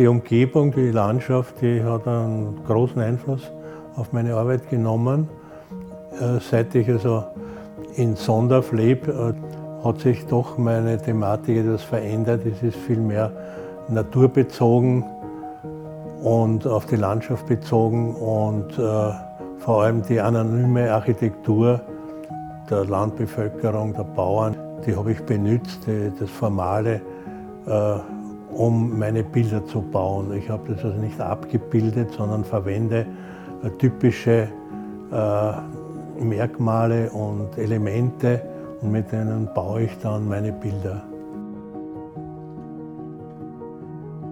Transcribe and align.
die 0.00 0.06
Umgebung, 0.06 0.72
die 0.72 0.90
Landschaft, 0.90 1.60
die 1.60 1.84
hat 1.84 2.08
einen 2.08 2.64
großen 2.66 3.02
Einfluss 3.02 3.42
auf 3.96 4.14
meine 4.14 4.34
Arbeit 4.34 4.70
genommen. 4.70 5.28
Äh, 6.18 6.40
seit 6.40 6.74
ich 6.74 6.88
also 6.88 7.24
in 7.96 8.16
Sondorf 8.16 8.72
lebe, 8.72 9.12
äh, 9.12 9.84
hat 9.86 10.00
sich 10.00 10.24
doch 10.24 10.56
meine 10.56 10.96
Thematik 10.96 11.58
etwas 11.58 11.82
verändert. 11.82 12.46
Es 12.46 12.62
ist 12.62 12.78
viel 12.78 12.98
mehr 12.98 13.30
naturbezogen 13.88 15.04
und 16.22 16.66
auf 16.66 16.86
die 16.86 16.96
Landschaft 16.96 17.44
bezogen 17.46 18.14
und 18.14 18.78
äh, 18.78 19.12
vor 19.58 19.82
allem 19.82 20.00
die 20.08 20.18
anonyme 20.18 20.90
Architektur 20.90 21.78
der 22.70 22.86
Landbevölkerung, 22.86 23.92
der 23.92 24.04
Bauern, 24.04 24.56
die 24.86 24.96
habe 24.96 25.12
ich 25.12 25.20
benutzt, 25.26 25.80
das 26.18 26.30
Formale, 26.30 27.02
um 28.52 28.98
meine 28.98 29.22
Bilder 29.22 29.64
zu 29.66 29.82
bauen. 29.82 30.32
Ich 30.34 30.48
habe 30.48 30.72
das 30.72 30.84
also 30.84 30.98
nicht 30.98 31.20
abgebildet, 31.20 32.12
sondern 32.12 32.44
verwende 32.44 33.06
äh, 33.62 33.70
typische 33.78 34.48
äh, 35.12 36.22
Merkmale 36.22 37.10
und 37.10 37.56
Elemente 37.56 38.42
und 38.80 38.92
mit 38.92 39.10
denen 39.12 39.48
baue 39.54 39.82
ich 39.82 39.98
dann 39.98 40.28
meine 40.28 40.52
Bilder. 40.52 41.02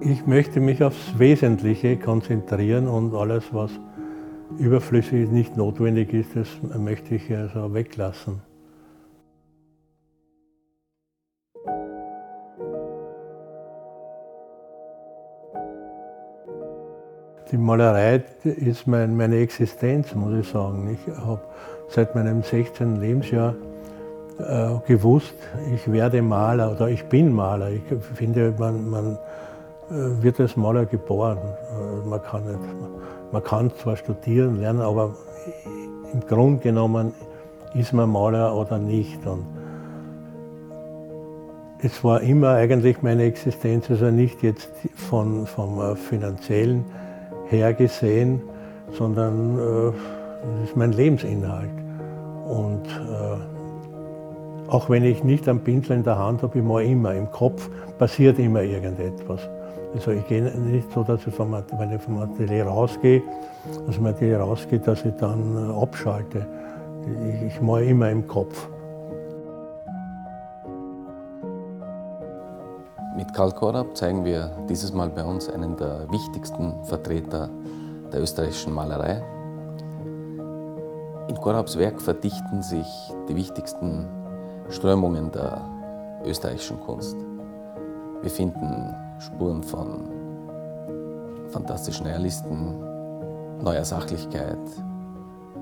Ich 0.00 0.26
möchte 0.26 0.60
mich 0.60 0.82
aufs 0.82 1.18
Wesentliche 1.18 1.98
konzentrieren 1.98 2.88
und 2.88 3.14
alles, 3.14 3.44
was 3.52 3.70
überflüssig 4.58 5.30
nicht 5.30 5.56
notwendig 5.56 6.12
ist, 6.14 6.34
das 6.34 6.48
möchte 6.78 7.14
ich 7.14 7.30
also 7.36 7.74
weglassen. 7.74 8.49
Die 17.50 17.58
Malerei 17.58 18.22
ist 18.44 18.86
mein, 18.86 19.16
meine 19.16 19.38
Existenz, 19.38 20.14
muss 20.14 20.32
ich 20.38 20.48
sagen. 20.48 20.88
Ich 20.94 21.16
habe 21.16 21.40
seit 21.88 22.14
meinem 22.14 22.44
16. 22.44 23.00
Lebensjahr 23.00 23.54
äh, 24.38 24.78
gewusst, 24.86 25.34
ich 25.74 25.90
werde 25.90 26.22
Maler 26.22 26.70
oder 26.70 26.88
ich 26.88 27.04
bin 27.06 27.32
Maler. 27.32 27.70
Ich 27.70 27.82
finde, 28.14 28.54
man, 28.56 28.88
man 28.88 29.18
äh, 29.90 30.22
wird 30.22 30.38
als 30.38 30.56
Maler 30.56 30.86
geboren. 30.86 31.38
Äh, 31.38 32.08
man 32.08 32.22
kann, 32.22 32.44
nicht, 32.44 32.60
man 33.32 33.42
kann 33.42 33.72
zwar 33.82 33.96
studieren, 33.96 34.60
lernen, 34.60 34.82
aber 34.82 35.16
im 36.12 36.20
Grunde 36.20 36.62
genommen 36.62 37.14
ist 37.74 37.92
man 37.92 38.10
Maler 38.10 38.54
oder 38.54 38.78
nicht. 38.78 39.26
Und 39.26 39.44
es 41.82 42.04
war 42.04 42.20
immer 42.20 42.50
eigentlich 42.50 43.02
meine 43.02 43.24
Existenz, 43.24 43.90
also 43.90 44.08
nicht 44.12 44.40
jetzt 44.44 44.70
von, 44.94 45.48
vom 45.48 45.80
äh, 45.80 45.96
finanziellen 45.96 46.84
her 47.50 47.74
gesehen, 47.74 48.40
sondern 48.92 49.58
äh, 49.58 49.92
das 50.60 50.70
ist 50.70 50.76
mein 50.76 50.92
Lebensinhalt. 50.92 51.70
Und 52.46 52.86
äh, 52.86 54.70
auch 54.70 54.88
wenn 54.88 55.04
ich 55.04 55.24
nicht 55.24 55.48
einen 55.48 55.60
Pinsel 55.60 55.96
in 55.96 56.04
der 56.04 56.18
Hand 56.18 56.42
habe, 56.42 56.58
immer 56.58 56.80
immer 56.80 57.14
im 57.14 57.30
Kopf 57.30 57.68
passiert 57.98 58.38
immer 58.38 58.62
irgendetwas. 58.62 59.40
Also 59.94 60.12
ich 60.12 60.26
gehe 60.28 60.42
nicht 60.42 60.92
so, 60.92 61.02
dass 61.02 61.26
ich 61.26 61.34
vom, 61.34 61.52
wenn 61.52 61.92
ich 61.92 62.00
vom 62.00 62.18
Atelier 62.18 62.66
rausgehe, 62.66 63.22
dass 63.86 63.98
mein 63.98 64.14
Atelier 64.14 64.38
rausgeht, 64.38 64.86
dass 64.86 65.04
ich 65.04 65.14
dann 65.14 65.56
äh, 65.56 65.82
abschalte. 65.82 66.46
Ich, 67.28 67.54
ich 67.54 67.60
mache 67.60 67.84
immer 67.84 68.10
im 68.10 68.26
Kopf. 68.26 68.68
Mit 73.20 73.34
Karl 73.34 73.52
Korab 73.52 73.94
zeigen 73.94 74.24
wir 74.24 74.50
dieses 74.66 74.94
Mal 74.94 75.10
bei 75.10 75.22
uns 75.22 75.50
einen 75.50 75.76
der 75.76 76.10
wichtigsten 76.10 76.82
Vertreter 76.84 77.50
der 78.10 78.22
österreichischen 78.22 78.72
Malerei. 78.72 79.22
In 81.28 81.36
Korabs 81.36 81.76
Werk 81.76 82.00
verdichten 82.00 82.62
sich 82.62 82.86
die 83.28 83.36
wichtigsten 83.36 84.08
Strömungen 84.70 85.30
der 85.32 85.60
österreichischen 86.24 86.80
Kunst. 86.80 87.14
Wir 88.22 88.30
finden 88.30 88.94
Spuren 89.18 89.62
von 89.64 90.08
fantastischen 91.48 92.06
Realisten, 92.06 92.74
neuer 93.62 93.84
Sachlichkeit, 93.84 94.56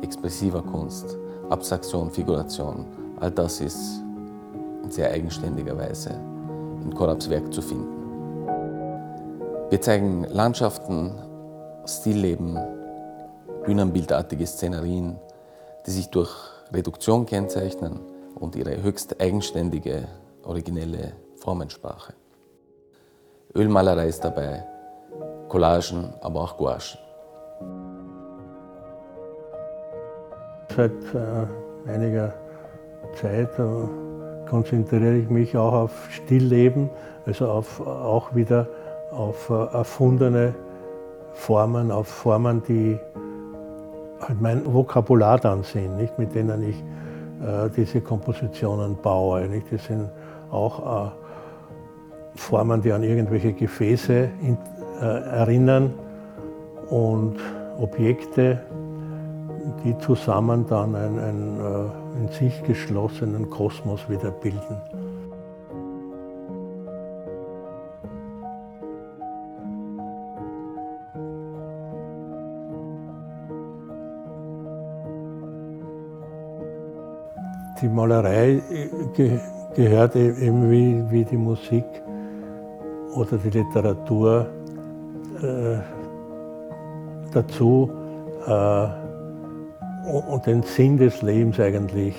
expressiver 0.00 0.62
Kunst, 0.62 1.18
Abstraktion, 1.50 2.10
Figuration. 2.10 2.86
All 3.20 3.30
das 3.30 3.60
ist 3.60 4.02
in 4.82 4.90
sehr 4.90 5.10
eigenständiger 5.10 5.76
Weise 5.76 6.18
in 6.84 6.94
Korabs 6.94 7.30
Werk 7.30 7.52
zu 7.52 7.62
finden. 7.62 8.02
Wir 9.70 9.80
zeigen 9.80 10.24
Landschaften, 10.24 11.12
Stillleben, 11.86 12.58
bühnenbildartige 13.64 14.46
Szenerien, 14.46 15.18
die 15.86 15.90
sich 15.90 16.10
durch 16.10 16.30
Reduktion 16.72 17.26
kennzeichnen 17.26 18.00
und 18.38 18.56
ihre 18.56 18.82
höchst 18.82 19.20
eigenständige, 19.20 20.08
originelle 20.42 21.12
Formensprache. 21.36 22.14
Ölmalerei 23.54 24.08
ist 24.08 24.24
dabei, 24.24 24.64
Collagen, 25.48 26.12
aber 26.20 26.40
auch 26.40 26.56
Gouachen. 26.56 26.98
Seit 30.74 30.92
äh, 31.14 31.90
einiger 31.90 32.32
Zeit 33.14 33.58
äh, 33.58 34.21
konzentriere 34.52 35.16
ich 35.16 35.30
mich 35.30 35.56
auch 35.56 35.72
auf 35.72 36.08
Stillleben, 36.10 36.90
also 37.24 37.48
auf, 37.48 37.80
auch 37.80 38.34
wieder 38.34 38.66
auf 39.10 39.48
äh, 39.48 39.54
erfundene 39.54 40.54
Formen, 41.32 41.90
auf 41.90 42.06
Formen, 42.06 42.62
die 42.68 42.98
halt 44.20 44.42
mein 44.42 44.60
Vokabular 44.70 45.38
dann 45.38 45.62
sind, 45.62 45.96
nicht, 45.96 46.18
mit 46.18 46.34
denen 46.34 46.68
ich 46.68 46.76
äh, 46.76 47.70
diese 47.74 48.02
Kompositionen 48.02 48.98
baue. 49.00 49.48
Nicht? 49.48 49.72
Das 49.72 49.86
sind 49.86 50.10
auch 50.50 51.06
äh, 51.06 51.10
Formen, 52.34 52.82
die 52.82 52.92
an 52.92 53.04
irgendwelche 53.04 53.54
Gefäße 53.54 54.28
in, 54.42 54.58
äh, 55.00 55.04
erinnern 55.04 55.94
und 56.90 57.36
Objekte, 57.78 58.60
die 59.84 59.96
zusammen 59.98 60.66
dann 60.68 60.94
einen, 60.94 61.18
einen 61.18 61.60
äh, 61.60 62.20
in 62.20 62.28
sich 62.28 62.62
geschlossenen 62.64 63.50
Kosmos 63.50 64.08
wieder 64.08 64.30
bilden. 64.30 64.76
Die 77.80 77.88
Malerei 77.88 78.62
äh, 78.70 79.38
gehört 79.74 80.14
e-, 80.14 80.30
eben 80.46 80.70
wie, 80.70 81.04
wie 81.10 81.24
die 81.24 81.36
Musik 81.36 81.84
oder 83.16 83.36
die 83.38 83.50
Literatur 83.50 84.46
äh, 85.42 85.78
dazu 87.32 87.90
äh, 88.46 89.01
und 90.10 90.46
den 90.46 90.62
Sinn 90.62 90.96
des 90.96 91.22
Lebens 91.22 91.58
eigentlich, 91.60 92.16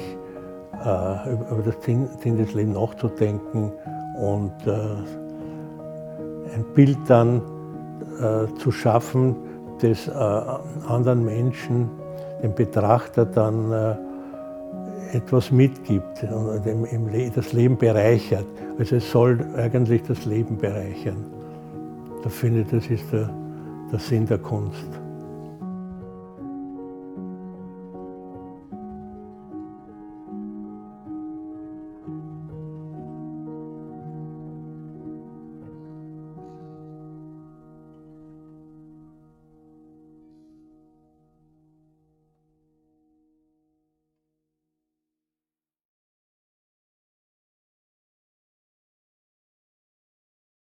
äh, 0.74 1.34
über 1.34 1.62
das 1.66 1.76
Sinn, 1.84 2.08
Sinn, 2.22 2.38
des 2.38 2.54
Lebens 2.54 2.76
nachzudenken 2.76 3.72
und 4.20 4.54
äh, 4.66 4.72
ein 6.56 6.66
Bild 6.74 6.98
dann 7.08 7.42
äh, 8.20 8.54
zu 8.60 8.72
schaffen, 8.72 9.36
das 9.82 10.08
äh, 10.08 10.12
anderen 10.12 11.26
Menschen, 11.26 11.90
dem 12.42 12.54
Betrachter 12.54 13.26
dann 13.26 13.98
etwas 15.14 15.50
mitgibt 15.50 16.24
und 16.24 16.62
das 17.36 17.54
Leben 17.54 17.78
bereichert. 17.78 18.46
Also 18.78 18.98
es 18.98 19.10
soll 19.10 19.40
eigentlich 19.56 20.04
das 20.04 20.26
Leben 20.26 20.58
bereichern. 20.58 21.26
Da 22.22 22.30
finde 22.30 22.62
ich, 22.62 22.68
das 22.68 22.88
ist 22.88 23.12
der, 23.14 23.30
der 23.92 24.00
Sinn 24.00 24.26
der 24.26 24.40
Kunst. 24.40 25.03